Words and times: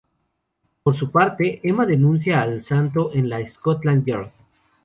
Por 0.81 0.95
su 0.95 1.11
parte, 1.11 1.59
Emma 1.61 1.85
denuncia 1.85 2.41
al 2.41 2.63
santo 2.63 3.11
en 3.13 3.29
la 3.29 3.47
Scotland 3.47 4.03
Yard. 4.03 4.31